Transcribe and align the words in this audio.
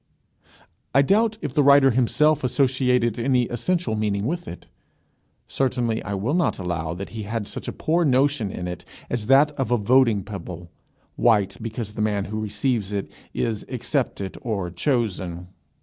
I 0.95 1.03
doubt 1.03 1.37
if 1.43 1.53
the 1.53 1.61
writer 1.61 1.91
himself 1.91 2.43
associated 2.43 3.19
any 3.19 3.43
essential 3.49 3.93
meaning 3.95 4.25
with 4.25 4.47
it. 4.47 4.65
Certainly 5.47 6.01
I 6.01 6.15
will 6.15 6.33
not 6.33 6.57
allow 6.57 6.95
that 6.95 7.09
he 7.09 7.21
had 7.21 7.47
such 7.47 7.67
a 7.67 7.71
poor 7.71 8.03
notion 8.03 8.49
in 8.49 8.67
it 8.67 8.83
as 9.11 9.27
that 9.27 9.51
of 9.59 9.69
a 9.69 9.77
voting 9.77 10.23
pebble 10.23 10.71
white, 11.17 11.55
because 11.61 11.93
the 11.93 12.01
man 12.01 12.25
who 12.25 12.41
receives 12.41 12.91
it 12.91 13.11
is 13.31 13.63
accepted 13.69 14.39
or 14.41 14.71
chosen. 14.71 15.49